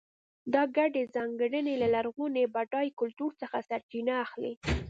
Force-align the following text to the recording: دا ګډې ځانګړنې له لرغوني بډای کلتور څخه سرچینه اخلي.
دا 0.53 0.63
ګډې 0.77 1.03
ځانګړنې 1.15 1.73
له 1.81 1.87
لرغوني 1.95 2.43
بډای 2.53 2.87
کلتور 2.99 3.31
څخه 3.41 3.57
سرچینه 3.69 4.13
اخلي. 4.25 4.53